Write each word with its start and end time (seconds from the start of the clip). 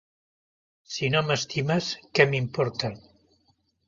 Si 0.93 1.09
no 1.15 1.19
m'estimes, 1.27 1.89
què 2.19 2.25
m'importa? 2.31 2.91